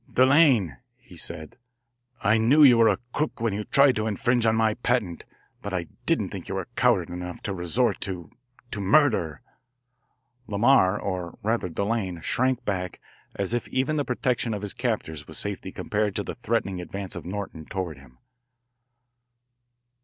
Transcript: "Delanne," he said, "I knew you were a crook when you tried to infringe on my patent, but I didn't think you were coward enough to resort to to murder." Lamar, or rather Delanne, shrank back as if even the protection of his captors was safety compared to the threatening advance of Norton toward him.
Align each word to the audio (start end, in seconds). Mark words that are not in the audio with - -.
"Delanne," 0.11 0.77
he 0.97 1.15
said, 1.15 1.57
"I 2.23 2.39
knew 2.39 2.63
you 2.63 2.79
were 2.79 2.87
a 2.89 2.97
crook 3.13 3.39
when 3.39 3.53
you 3.53 3.65
tried 3.65 3.95
to 3.97 4.07
infringe 4.07 4.47
on 4.47 4.55
my 4.55 4.73
patent, 4.73 5.25
but 5.61 5.75
I 5.75 5.85
didn't 6.07 6.29
think 6.29 6.49
you 6.49 6.55
were 6.55 6.67
coward 6.75 7.11
enough 7.11 7.43
to 7.43 7.53
resort 7.53 8.01
to 8.01 8.31
to 8.71 8.79
murder." 8.81 9.43
Lamar, 10.47 10.99
or 10.99 11.37
rather 11.43 11.69
Delanne, 11.69 12.21
shrank 12.21 12.65
back 12.65 12.99
as 13.35 13.53
if 13.53 13.67
even 13.67 13.97
the 13.97 14.03
protection 14.03 14.55
of 14.55 14.63
his 14.63 14.73
captors 14.73 15.27
was 15.27 15.37
safety 15.37 15.71
compared 15.71 16.15
to 16.15 16.23
the 16.23 16.33
threatening 16.33 16.81
advance 16.81 17.15
of 17.15 17.23
Norton 17.23 17.65
toward 17.65 17.99
him. 17.99 18.17